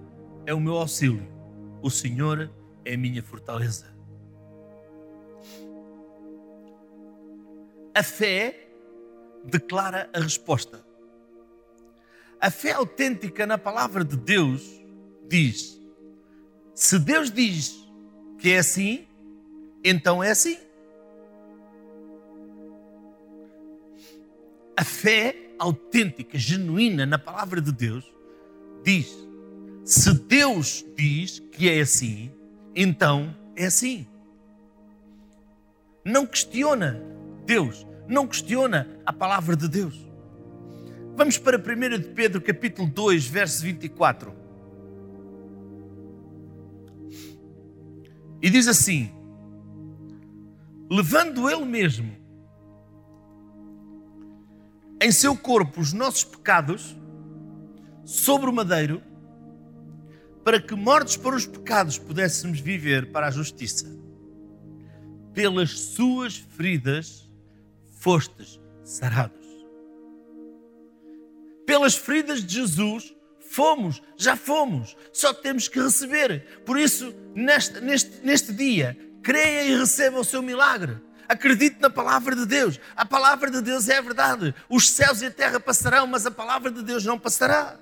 é 0.45 0.53
o 0.53 0.59
meu 0.61 0.77
auxílio, 0.77 1.27
o 1.81 1.89
Senhor 1.89 2.49
é 2.85 2.93
a 2.93 2.97
minha 2.97 3.21
fortaleza. 3.21 3.87
A 7.93 8.01
fé 8.01 8.66
declara 9.47 10.09
a 10.13 10.19
resposta. 10.19 10.85
A 12.39 12.51
fé 12.51 12.73
autêntica 12.73 13.45
na 13.47 13.57
palavra 13.57 14.03
de 14.03 14.15
Deus 14.15 14.63
diz: 15.27 15.81
se 16.75 16.99
Deus 16.99 17.31
diz 17.31 17.75
que 18.37 18.51
é 18.51 18.59
assim, 18.59 19.07
então 19.83 20.23
é 20.23 20.31
assim. 20.31 20.67
a 24.77 24.83
fé 24.83 25.35
autêntica, 25.57 26.37
genuína 26.37 27.03
na 27.03 27.17
palavra 27.17 27.59
de 27.59 27.71
Deus 27.71 28.05
diz: 28.83 29.11
se 29.83 30.13
Deus 30.13 30.85
diz 30.95 31.39
que 31.51 31.67
é 31.67 31.81
assim, 31.81 32.31
então 32.75 33.35
é 33.55 33.65
assim. 33.65 34.05
Não 36.05 36.27
questiona 36.27 37.01
Deus, 37.43 37.87
não 38.07 38.27
questiona 38.27 38.87
a 39.05 39.11
palavra 39.11 39.55
de 39.55 39.67
Deus. 39.67 40.07
Vamos 41.15 41.37
para 41.37 41.57
1 41.57 41.99
de 41.99 42.07
Pedro, 42.09 42.41
capítulo 42.41 42.87
2, 42.87 43.25
verso 43.27 43.63
24. 43.63 44.33
E 48.41 48.49
diz 48.49 48.67
assim: 48.67 49.11
Levando 50.89 51.49
ele 51.49 51.65
mesmo 51.65 52.15
em 55.01 55.11
seu 55.11 55.35
corpo 55.35 55.81
os 55.81 55.93
nossos 55.93 56.23
pecados 56.23 56.95
sobre 58.05 58.49
o 58.49 58.53
madeiro, 58.53 59.01
para 60.43 60.61
que, 60.61 60.73
mortos 60.75 61.17
para 61.17 61.35
os 61.35 61.45
pecados, 61.45 61.97
pudéssemos 61.97 62.59
viver 62.59 63.11
para 63.11 63.27
a 63.27 63.31
justiça. 63.31 63.85
Pelas 65.33 65.71
suas 65.71 66.37
feridas 66.37 67.26
fostes 67.99 68.59
sarados. 68.83 69.45
Pelas 71.65 71.95
feridas 71.95 72.43
de 72.43 72.55
Jesus 72.55 73.13
fomos, 73.39 74.01
já 74.15 74.35
fomos, 74.35 74.95
só 75.11 75.33
temos 75.33 75.67
que 75.67 75.79
receber. 75.79 76.61
Por 76.65 76.79
isso, 76.79 77.13
neste, 77.35 77.81
neste, 77.81 78.25
neste 78.25 78.53
dia, 78.53 78.97
creia 79.21 79.63
e 79.63 79.77
receba 79.77 80.19
o 80.19 80.23
seu 80.23 80.41
milagre. 80.41 80.97
Acredite 81.27 81.81
na 81.81 81.89
palavra 81.89 82.35
de 82.35 82.45
Deus. 82.45 82.79
A 82.95 83.05
palavra 83.05 83.51
de 83.51 83.61
Deus 83.61 83.89
é 83.89 83.97
a 83.97 84.01
verdade. 84.01 84.55
Os 84.69 84.89
céus 84.89 85.21
e 85.21 85.25
a 85.25 85.31
terra 85.31 85.59
passarão, 85.59 86.07
mas 86.07 86.25
a 86.25 86.31
palavra 86.31 86.71
de 86.71 86.81
Deus 86.81 87.03
não 87.03 87.19
passará. 87.19 87.77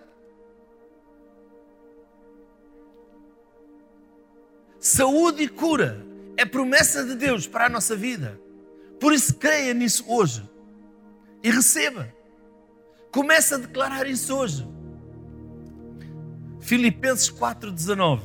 Saúde 4.79 5.43
e 5.43 5.47
cura 5.47 6.03
é 6.37 6.45
promessa 6.45 7.03
de 7.03 7.15
Deus 7.15 7.47
para 7.47 7.67
a 7.67 7.69
nossa 7.69 7.95
vida. 7.95 8.39
Por 8.99 9.13
isso, 9.13 9.35
creia 9.35 9.73
nisso 9.73 10.05
hoje 10.07 10.47
e 11.43 11.49
receba. 11.49 12.13
Comece 13.11 13.53
a 13.53 13.57
declarar 13.57 14.07
isso 14.07 14.35
hoje. 14.35 14.67
Filipenses 16.59 17.31
4,19 17.31 18.21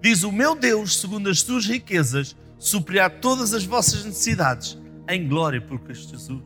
diz: 0.00 0.22
O 0.22 0.32
meu 0.32 0.54
Deus, 0.54 1.00
segundo 1.00 1.28
as 1.28 1.40
suas 1.40 1.66
riquezas, 1.66 2.36
suprirá 2.58 3.10
todas 3.10 3.52
as 3.52 3.64
vossas 3.64 4.04
necessidades 4.04 4.78
em 5.08 5.28
glória 5.28 5.60
por 5.60 5.80
Cristo 5.80 6.12
Jesus. 6.12 6.44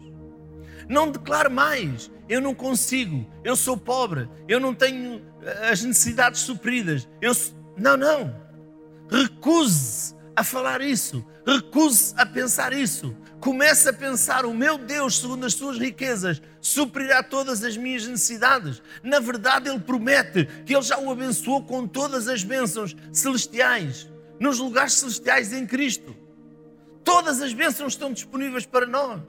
Não 0.89 1.11
declare 1.11 1.49
mais, 1.49 2.11
eu 2.29 2.41
não 2.41 2.55
consigo, 2.55 3.27
eu 3.43 3.57
sou 3.57 3.77
pobre, 3.77 4.29
eu 4.49 4.59
não 4.59 4.75
tenho 4.75 5.23
eh, 5.43 5.71
as 5.71 5.83
necessidades 5.83 6.41
supridas. 6.41 7.09
Eu... 7.21 7.33
Não, 7.77 7.97
não. 7.97 8.35
Recuse 9.11 10.15
a 10.37 10.43
falar 10.43 10.81
isso, 10.81 11.25
recuse 11.47 12.15
a 12.17 12.27
pensar 12.27 12.73
isso. 12.73 13.17
Comece 13.41 13.89
a 13.89 13.93
pensar: 13.93 14.45
o 14.45 14.55
meu 14.55 14.79
Deus, 14.79 15.19
segundo 15.19 15.45
as 15.45 15.55
suas 15.55 15.79
riquezas, 15.79 16.41
suprirá 16.61 17.23
todas 17.23 17.63
as 17.63 17.77
minhas 17.77 18.07
necessidades. 18.07 18.83
Na 19.03 19.21
verdade, 19.21 19.69
Ele 19.69 19.81
promete 19.81 20.47
que 20.65 20.75
Ele 20.75 20.83
já 20.83 20.99
o 20.99 21.11
abençoou 21.11 21.63
com 21.63 21.87
todas 21.87 22.27
as 22.27 22.43
bênçãos 22.43 22.97
celestiais, 23.13 24.09
nos 24.41 24.59
lugares 24.59 24.95
celestiais 24.95 25.53
em 25.53 25.67
Cristo. 25.67 26.17
Todas 27.05 27.43
as 27.43 27.53
bênçãos 27.53 27.93
estão 27.93 28.13
disponíveis 28.13 28.65
para 28.65 28.87
nós. 28.87 29.21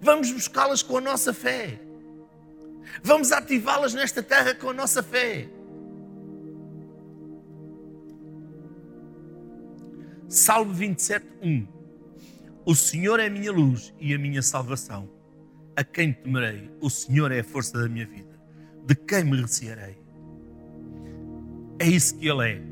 Vamos 0.00 0.30
buscá-las 0.30 0.82
com 0.82 0.96
a 0.96 1.00
nossa 1.00 1.34
fé. 1.34 1.78
Vamos 3.02 3.32
ativá-las 3.32 3.94
nesta 3.94 4.22
terra 4.22 4.54
com 4.54 4.70
a 4.70 4.74
nossa 4.74 5.02
fé. 5.02 5.48
Salmo 10.32 10.72
27, 10.72 11.26
1. 11.42 11.66
O 12.64 12.74
Senhor 12.74 13.20
é 13.20 13.26
a 13.26 13.30
minha 13.30 13.52
luz 13.52 13.92
e 14.00 14.14
a 14.14 14.18
minha 14.18 14.40
salvação. 14.40 15.06
A 15.76 15.84
quem 15.84 16.10
temerei? 16.10 16.70
O 16.80 16.88
Senhor 16.88 17.30
é 17.30 17.40
a 17.40 17.44
força 17.44 17.78
da 17.78 17.86
minha 17.86 18.06
vida. 18.06 18.40
De 18.86 18.94
quem 18.94 19.24
me 19.24 19.38
recearei? 19.38 19.98
É 21.78 21.86
isso 21.86 22.16
que 22.16 22.28
Ele 22.28 22.48
é. 22.48 22.62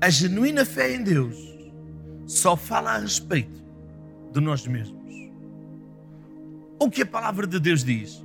A 0.00 0.08
genuína 0.08 0.64
fé 0.64 0.94
em 0.94 1.02
Deus 1.02 1.36
só 2.24 2.56
fala 2.56 2.92
a 2.92 2.98
respeito 2.98 3.60
de 4.32 4.40
nós 4.40 4.64
mesmos. 4.68 5.12
O 6.78 6.88
que 6.88 7.02
a 7.02 7.06
palavra 7.06 7.48
de 7.48 7.58
Deus 7.58 7.82
diz? 7.82 8.24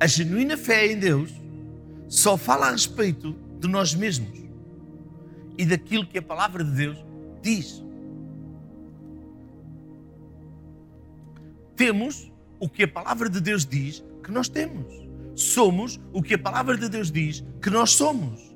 A 0.00 0.06
genuína 0.06 0.56
fé 0.56 0.90
em 0.90 0.98
Deus 0.98 1.30
só 2.08 2.36
fala 2.36 2.68
a 2.68 2.70
respeito 2.70 3.36
de 3.60 3.68
nós 3.68 3.94
mesmos 3.94 4.38
e 5.58 5.66
daquilo 5.66 6.06
que 6.06 6.18
a 6.18 6.22
palavra 6.22 6.64
de 6.64 6.70
Deus 6.70 7.04
diz. 7.42 7.84
Temos 11.76 12.32
o 12.58 12.68
que 12.68 12.84
a 12.84 12.88
palavra 12.88 13.28
de 13.28 13.40
Deus 13.40 13.66
diz 13.66 14.02
que 14.22 14.32
nós 14.32 14.48
temos. 14.48 14.86
Somos 15.34 16.00
o 16.12 16.22
que 16.22 16.34
a 16.34 16.38
palavra 16.38 16.76
de 16.76 16.88
Deus 16.88 17.10
diz 17.12 17.44
que 17.62 17.70
nós 17.70 17.92
somos. 17.92 18.48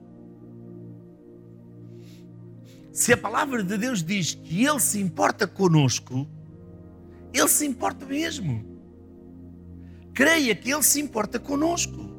Se 2.92 3.12
a 3.12 3.16
palavra 3.16 3.62
de 3.62 3.78
Deus 3.78 4.02
diz 4.02 4.34
que 4.34 4.64
Ele 4.64 4.80
se 4.80 5.00
importa 5.00 5.46
conosco, 5.46 6.26
Ele 7.32 7.48
se 7.48 7.64
importa 7.64 8.04
mesmo. 8.04 8.64
Creia 10.12 10.54
que 10.54 10.70
Ele 10.70 10.82
se 10.82 11.00
importa 11.00 11.38
conosco. 11.38 12.11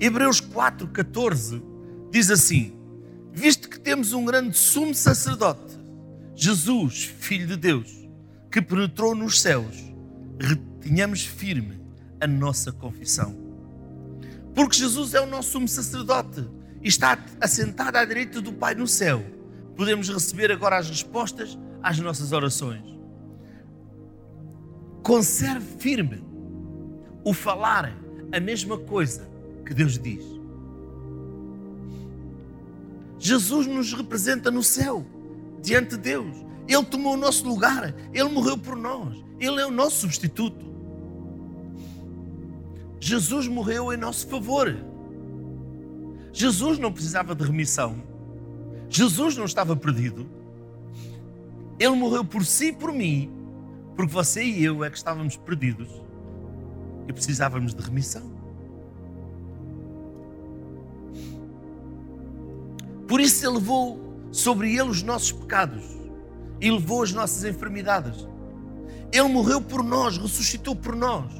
Hebreus 0.00 0.40
4,14 0.40 1.62
diz 2.10 2.30
assim: 2.30 2.76
Visto 3.32 3.68
que 3.68 3.80
temos 3.80 4.12
um 4.12 4.24
grande 4.24 4.56
sumo 4.56 4.94
sacerdote, 4.94 5.78
Jesus, 6.34 7.04
Filho 7.04 7.46
de 7.46 7.56
Deus, 7.56 8.08
que 8.50 8.60
penetrou 8.60 9.14
nos 9.14 9.40
céus, 9.40 9.76
retenhamos 10.38 11.24
firme 11.24 11.80
a 12.20 12.26
nossa 12.26 12.70
confissão. 12.70 13.34
Porque 14.54 14.76
Jesus 14.76 15.14
é 15.14 15.20
o 15.20 15.26
nosso 15.26 15.52
sumo 15.52 15.68
sacerdote 15.68 16.46
e 16.82 16.88
está 16.88 17.18
assentado 17.40 17.96
à 17.96 18.04
direita 18.04 18.40
do 18.40 18.52
Pai 18.52 18.74
no 18.74 18.86
céu. 18.86 19.24
Podemos 19.76 20.08
receber 20.08 20.52
agora 20.52 20.76
as 20.76 20.88
respostas 20.88 21.58
às 21.82 21.98
nossas 21.98 22.32
orações. 22.32 22.82
Conserve 25.02 25.66
firme 25.78 26.22
o 27.24 27.32
falar 27.32 27.96
a 28.30 28.38
mesma 28.38 28.78
coisa 28.78 29.31
que 29.64 29.74
Deus 29.74 29.98
diz. 29.98 30.24
Jesus 33.18 33.66
nos 33.66 33.92
representa 33.92 34.50
no 34.50 34.62
céu, 34.62 35.06
diante 35.62 35.90
de 35.90 35.98
Deus. 35.98 36.36
Ele 36.66 36.84
tomou 36.84 37.14
o 37.14 37.16
nosso 37.16 37.46
lugar, 37.46 37.94
ele 38.12 38.28
morreu 38.28 38.58
por 38.58 38.76
nós, 38.76 39.22
ele 39.38 39.60
é 39.60 39.66
o 39.66 39.70
nosso 39.70 40.00
substituto. 40.00 40.72
Jesus 43.00 43.48
morreu 43.48 43.92
em 43.92 43.96
nosso 43.96 44.26
favor. 44.28 44.76
Jesus 46.32 46.78
não 46.78 46.92
precisava 46.92 47.34
de 47.34 47.44
remissão. 47.44 48.02
Jesus 48.88 49.36
não 49.36 49.44
estava 49.44 49.74
perdido. 49.74 50.26
Ele 51.78 51.96
morreu 51.96 52.24
por 52.24 52.44
si 52.44 52.66
e 52.66 52.72
por 52.72 52.92
mim, 52.92 53.30
porque 53.96 54.12
você 54.12 54.44
e 54.44 54.64
eu 54.64 54.84
é 54.84 54.90
que 54.90 54.96
estávamos 54.96 55.36
perdidos 55.36 55.88
e 57.08 57.12
precisávamos 57.12 57.74
de 57.74 57.82
remissão. 57.82 58.31
Por 63.06 63.20
isso 63.20 63.46
Ele 63.46 63.54
levou 63.54 64.28
sobre 64.30 64.70
Ele 64.72 64.88
os 64.88 65.02
nossos 65.02 65.32
pecados 65.32 65.84
e 66.60 66.70
levou 66.70 67.02
as 67.02 67.12
nossas 67.12 67.44
enfermidades. 67.44 68.26
Ele 69.12 69.28
morreu 69.28 69.60
por 69.60 69.82
nós, 69.82 70.16
ressuscitou 70.16 70.74
por 70.74 70.96
nós. 70.96 71.30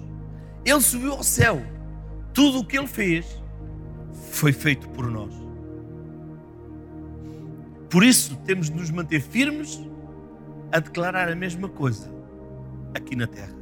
Ele 0.65 0.81
subiu 0.81 1.13
ao 1.13 1.23
céu. 1.23 1.63
Tudo 2.35 2.59
o 2.59 2.65
que 2.65 2.77
Ele 2.77 2.87
fez 2.87 3.27
foi 4.31 4.53
feito 4.53 4.89
por 4.91 5.11
nós. 5.11 5.33
Por 7.89 8.03
isso 8.03 8.37
temos 8.45 8.69
de 8.69 8.77
nos 8.77 8.91
manter 8.91 9.21
firmes 9.21 9.81
a 10.71 10.81
declarar 10.81 11.31
a 11.31 11.35
mesma 11.35 11.69
coisa 11.69 12.11
aqui 12.95 13.15
na 13.15 13.27
terra. 13.27 13.55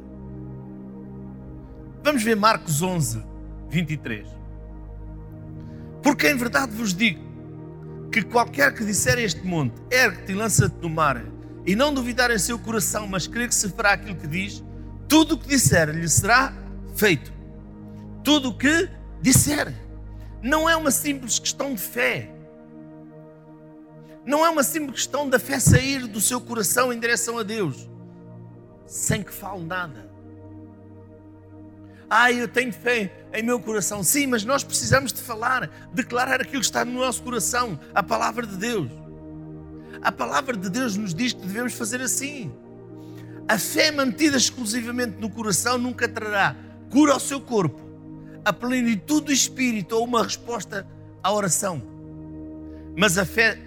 Vamos 2.03 2.23
ver 2.23 2.35
Marcos 2.35 2.81
11, 2.81 3.23
23. 3.69 4.27
Porque 6.01 6.29
em 6.29 6.35
verdade 6.35 6.71
vos 6.71 6.93
digo 6.93 7.30
que 8.11 8.21
qualquer 8.23 8.73
que 8.73 8.83
disser 8.83 9.17
a 9.17 9.21
este 9.21 9.41
monte, 9.45 9.75
ergue-te 9.89 10.33
e 10.33 10.35
lança-te 10.35 10.75
no 10.81 10.89
mar, 10.89 11.23
e 11.65 11.75
não 11.75 11.93
duvidar 11.93 12.29
em 12.29 12.37
seu 12.37 12.59
coração, 12.59 13.07
mas 13.07 13.25
crer 13.25 13.47
que 13.47 13.55
se 13.55 13.69
fará 13.69 13.93
aquilo 13.93 14.15
que 14.15 14.27
diz, 14.27 14.63
tudo 15.07 15.35
o 15.35 15.37
que 15.37 15.47
disser 15.47 15.89
lhe 15.89 16.09
será 16.09 16.53
feito. 16.95 17.31
Tudo 18.23 18.49
o 18.49 18.57
que 18.57 18.89
disser. 19.21 19.73
Não 20.41 20.69
é 20.69 20.75
uma 20.75 20.91
simples 20.91 21.39
questão 21.39 21.73
de 21.73 21.81
fé. 21.81 22.29
Não 24.25 24.45
é 24.45 24.49
uma 24.49 24.63
simples 24.63 25.01
questão 25.01 25.29
da 25.29 25.39
fé 25.39 25.59
sair 25.59 26.05
do 26.05 26.19
seu 26.19 26.41
coração 26.41 26.91
em 26.91 26.99
direção 26.99 27.37
a 27.39 27.43
Deus, 27.43 27.89
sem 28.85 29.23
que 29.23 29.33
fale 29.33 29.63
nada. 29.63 30.10
Ai, 32.13 32.41
eu 32.41 32.47
tenho 32.49 32.73
fé 32.73 33.09
em 33.33 33.41
meu 33.41 33.57
coração. 33.57 34.03
Sim, 34.03 34.27
mas 34.27 34.43
nós 34.43 34.65
precisamos 34.65 35.13
de 35.13 35.21
falar, 35.21 35.69
declarar 35.93 36.41
aquilo 36.41 36.59
que 36.59 36.65
está 36.65 36.83
no 36.83 36.91
nosso 36.91 37.23
coração, 37.23 37.79
a 37.95 38.03
palavra 38.03 38.45
de 38.45 38.57
Deus. 38.57 38.91
A 40.01 40.11
palavra 40.11 40.57
de 40.57 40.69
Deus 40.69 40.97
nos 40.97 41.15
diz 41.15 41.31
que 41.31 41.39
devemos 41.39 41.71
fazer 41.71 42.01
assim. 42.01 42.51
A 43.47 43.57
fé 43.57 43.91
mantida 43.91 44.35
exclusivamente 44.35 45.21
no 45.21 45.29
coração 45.29 45.77
nunca 45.77 46.05
trará 46.09 46.53
cura 46.89 47.13
ao 47.13 47.19
seu 47.19 47.39
corpo, 47.39 47.79
a 48.43 48.51
plenitude 48.51 49.27
do 49.27 49.31
espírito 49.31 49.95
ou 49.95 50.03
uma 50.03 50.21
resposta 50.21 50.85
à 51.23 51.31
oração. 51.31 51.81
Mas 52.93 53.17
a 53.17 53.23
fé 53.23 53.57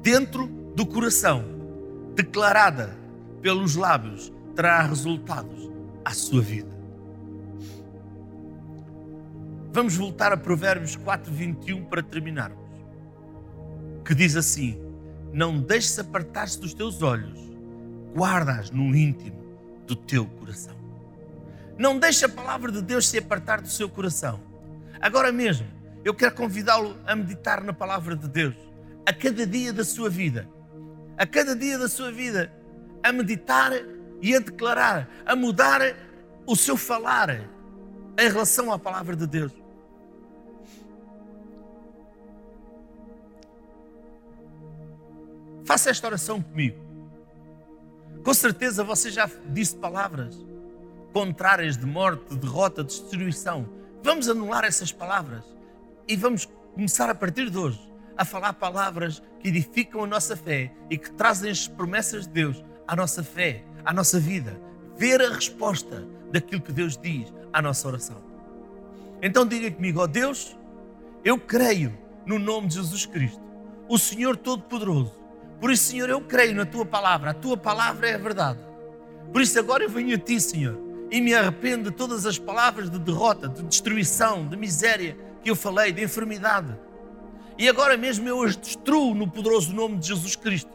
dentro 0.00 0.46
do 0.74 0.86
coração, 0.86 1.44
declarada 2.14 2.96
pelos 3.42 3.76
lábios 3.76 4.32
trará 4.56 4.84
resultados 4.84 5.70
à 6.02 6.14
sua 6.14 6.40
vida. 6.40 6.79
Vamos 9.72 9.96
voltar 9.96 10.32
a 10.32 10.36
Provérbios 10.36 10.96
4, 10.96 11.32
21 11.32 11.84
para 11.84 12.02
terminarmos. 12.02 12.58
Que 14.04 14.14
diz 14.14 14.34
assim: 14.34 14.80
Não 15.32 15.60
deixes 15.60 15.96
apartar-se 15.96 16.58
dos 16.58 16.74
teus 16.74 17.02
olhos, 17.02 17.38
guarda-as 18.12 18.72
no 18.72 18.94
íntimo 18.96 19.40
do 19.86 19.94
teu 19.94 20.26
coração. 20.26 20.74
Não 21.78 21.98
deixe 21.98 22.24
a 22.24 22.28
palavra 22.28 22.72
de 22.72 22.82
Deus 22.82 23.08
se 23.08 23.18
apartar 23.18 23.60
do 23.60 23.68
seu 23.68 23.88
coração. 23.88 24.40
Agora 25.00 25.30
mesmo, 25.30 25.66
eu 26.04 26.14
quero 26.14 26.34
convidá-lo 26.34 26.96
a 27.06 27.14
meditar 27.14 27.62
na 27.62 27.72
palavra 27.72 28.16
de 28.16 28.28
Deus, 28.28 28.56
a 29.06 29.12
cada 29.12 29.46
dia 29.46 29.72
da 29.72 29.84
sua 29.84 30.10
vida. 30.10 30.48
A 31.16 31.26
cada 31.26 31.54
dia 31.54 31.78
da 31.78 31.88
sua 31.88 32.10
vida, 32.10 32.50
a 33.02 33.12
meditar 33.12 33.72
e 34.20 34.34
a 34.34 34.40
declarar, 34.40 35.08
a 35.24 35.36
mudar 35.36 35.80
o 36.46 36.56
seu 36.56 36.76
falar 36.76 37.30
em 38.18 38.28
relação 38.28 38.72
à 38.72 38.78
palavra 38.78 39.14
de 39.14 39.26
Deus. 39.26 39.59
Faça 45.70 45.88
esta 45.88 46.08
oração 46.08 46.42
comigo. 46.42 46.76
Com 48.24 48.34
certeza 48.34 48.82
você 48.82 49.08
já 49.08 49.30
disse 49.50 49.76
palavras 49.76 50.36
contrárias 51.12 51.76
de 51.76 51.86
morte, 51.86 52.30
de 52.30 52.38
derrota, 52.38 52.82
de 52.82 52.88
destruição. 52.88 53.68
Vamos 54.02 54.28
anular 54.28 54.64
essas 54.64 54.90
palavras 54.90 55.44
e 56.08 56.16
vamos 56.16 56.48
começar 56.74 57.08
a 57.08 57.14
partir 57.14 57.50
de 57.50 57.56
hoje 57.56 57.80
a 58.16 58.24
falar 58.24 58.54
palavras 58.54 59.22
que 59.38 59.46
edificam 59.46 60.02
a 60.02 60.08
nossa 60.08 60.36
fé 60.36 60.72
e 60.90 60.98
que 60.98 61.08
trazem 61.12 61.52
as 61.52 61.68
promessas 61.68 62.26
de 62.26 62.32
Deus 62.32 62.64
à 62.84 62.96
nossa 62.96 63.22
fé, 63.22 63.62
à 63.84 63.92
nossa 63.92 64.18
vida. 64.18 64.60
Ver 64.96 65.22
a 65.22 65.32
resposta 65.32 66.04
daquilo 66.32 66.62
que 66.62 66.72
Deus 66.72 66.96
diz 66.96 67.32
à 67.52 67.62
nossa 67.62 67.86
oração. 67.86 68.20
Então 69.22 69.46
diga 69.46 69.70
comigo, 69.70 70.00
ó 70.00 70.02
oh 70.02 70.08
Deus, 70.08 70.58
eu 71.24 71.38
creio 71.38 71.96
no 72.26 72.40
nome 72.40 72.66
de 72.66 72.74
Jesus 72.74 73.06
Cristo, 73.06 73.40
o 73.88 73.96
Senhor 73.96 74.36
Todo-Poderoso. 74.36 75.19
Por 75.60 75.70
isso, 75.70 75.90
Senhor, 75.90 76.08
eu 76.08 76.20
creio 76.20 76.54
na 76.54 76.64
tua 76.64 76.86
palavra, 76.86 77.30
a 77.30 77.34
tua 77.34 77.56
palavra 77.56 78.08
é 78.08 78.14
a 78.14 78.18
verdade. 78.18 78.58
Por 79.32 79.42
isso, 79.42 79.58
agora 79.58 79.84
eu 79.84 79.90
venho 79.90 80.14
a 80.16 80.18
ti, 80.18 80.40
Senhor, 80.40 80.78
e 81.10 81.20
me 81.20 81.34
arrependo 81.34 81.90
de 81.90 81.96
todas 81.96 82.24
as 82.24 82.38
palavras 82.38 82.88
de 82.88 82.98
derrota, 82.98 83.48
de 83.48 83.62
destruição, 83.62 84.48
de 84.48 84.56
miséria 84.56 85.16
que 85.44 85.50
eu 85.50 85.56
falei, 85.56 85.92
de 85.92 86.02
enfermidade. 86.02 86.74
E 87.58 87.68
agora 87.68 87.96
mesmo 87.96 88.26
eu 88.26 88.42
as 88.42 88.56
destruo 88.56 89.14
no 89.14 89.30
poderoso 89.30 89.74
nome 89.74 89.98
de 89.98 90.08
Jesus 90.08 90.34
Cristo. 90.34 90.70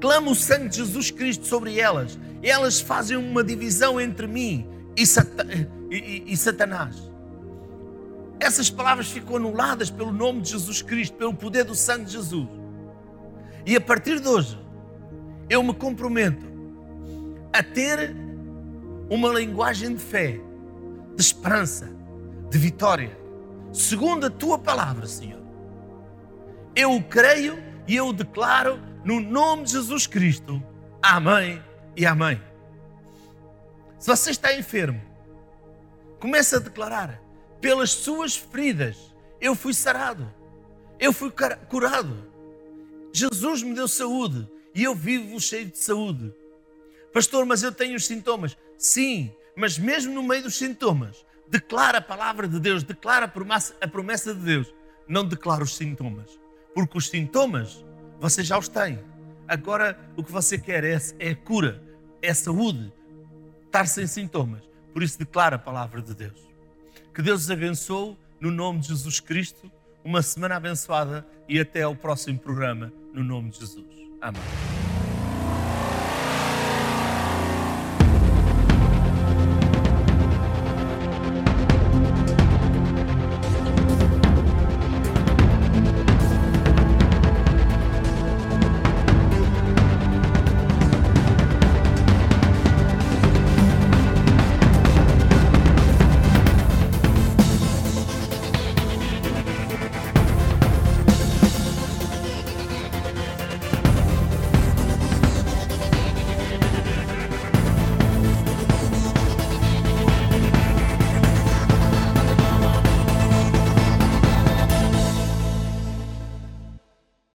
Clamo 0.00 0.32
o 0.32 0.34
sangue 0.34 0.68
de 0.68 0.76
Jesus 0.76 1.10
Cristo 1.10 1.46
sobre 1.46 1.78
elas. 1.78 2.18
Elas 2.42 2.80
fazem 2.80 3.16
uma 3.16 3.44
divisão 3.44 4.00
entre 4.00 4.26
mim 4.26 4.68
e, 4.96 5.04
e, 5.94 6.24
e 6.26 6.36
Satanás. 6.36 6.96
Essas 8.38 8.68
palavras 8.68 9.08
ficam 9.08 9.36
anuladas 9.36 9.88
pelo 9.88 10.12
nome 10.12 10.42
de 10.42 10.50
Jesus 10.50 10.82
Cristo, 10.82 11.16
pelo 11.16 11.32
poder 11.32 11.64
do 11.64 11.74
sangue 11.74 12.04
de 12.04 12.12
Jesus. 12.12 12.48
E 13.66 13.74
a 13.74 13.80
partir 13.80 14.20
de 14.20 14.28
hoje, 14.28 14.56
eu 15.50 15.60
me 15.60 15.74
comprometo 15.74 16.46
a 17.52 17.64
ter 17.64 18.14
uma 19.10 19.28
linguagem 19.28 19.92
de 19.92 20.00
fé, 20.00 20.38
de 21.16 21.20
esperança, 21.20 21.90
de 22.48 22.58
vitória, 22.58 23.18
segundo 23.72 24.26
a 24.26 24.30
tua 24.30 24.56
palavra, 24.56 25.08
Senhor. 25.08 25.42
Eu 26.76 26.94
o 26.94 27.02
creio 27.02 27.60
e 27.88 27.96
eu 27.96 28.06
o 28.06 28.12
declaro 28.12 28.80
no 29.04 29.18
nome 29.18 29.64
de 29.64 29.72
Jesus 29.72 30.06
Cristo. 30.06 30.62
Amém 31.02 31.60
e 31.96 32.06
amém. 32.06 32.40
Se 33.98 34.06
você 34.06 34.30
está 34.30 34.56
enfermo, 34.56 35.02
comece 36.20 36.54
a 36.54 36.60
declarar: 36.60 37.20
pelas 37.60 37.90
suas 37.90 38.36
feridas 38.36 39.12
eu 39.40 39.56
fui 39.56 39.74
sarado, 39.74 40.32
eu 41.00 41.12
fui 41.12 41.32
curado. 41.68 42.35
Jesus 43.12 43.62
me 43.62 43.74
deu 43.74 43.88
saúde 43.88 44.48
e 44.74 44.84
eu 44.84 44.94
vivo 44.94 45.40
cheio 45.40 45.66
de 45.66 45.78
saúde. 45.78 46.32
Pastor, 47.12 47.46
mas 47.46 47.62
eu 47.62 47.72
tenho 47.72 47.96
os 47.96 48.04
sintomas. 48.06 48.56
Sim, 48.76 49.32
mas 49.56 49.78
mesmo 49.78 50.12
no 50.12 50.22
meio 50.22 50.42
dos 50.42 50.56
sintomas, 50.56 51.24
declara 51.48 51.98
a 51.98 52.02
palavra 52.02 52.46
de 52.46 52.60
Deus, 52.60 52.82
declara 52.82 53.24
a 53.24 53.28
promessa, 53.28 53.74
a 53.80 53.88
promessa 53.88 54.34
de 54.34 54.40
Deus. 54.40 54.74
Não 55.08 55.26
declara 55.26 55.64
os 55.64 55.74
sintomas, 55.74 56.38
porque 56.74 56.98
os 56.98 57.08
sintomas 57.08 57.84
você 58.18 58.42
já 58.42 58.58
os 58.58 58.68
tem. 58.68 58.98
Agora 59.46 59.98
o 60.16 60.24
que 60.24 60.32
você 60.32 60.58
quer 60.58 60.84
é, 60.84 60.98
é 61.18 61.34
cura, 61.34 61.82
é 62.20 62.34
saúde, 62.34 62.92
estar 63.64 63.86
sem 63.86 64.06
sintomas. 64.06 64.62
Por 64.92 65.02
isso 65.02 65.18
declara 65.18 65.56
a 65.56 65.58
palavra 65.58 66.02
de 66.02 66.14
Deus. 66.14 66.40
Que 67.14 67.22
Deus 67.22 67.44
os 67.44 67.50
abençoe 67.50 68.16
no 68.40 68.50
nome 68.50 68.80
de 68.80 68.88
Jesus 68.88 69.20
Cristo. 69.20 69.70
Uma 70.06 70.22
semana 70.22 70.54
abençoada 70.54 71.26
e 71.48 71.58
até 71.58 71.82
ao 71.82 71.96
próximo 71.96 72.38
programa 72.38 72.92
no 73.12 73.24
nome 73.24 73.50
de 73.50 73.58
Jesus. 73.58 73.84
Amém. 74.20 74.85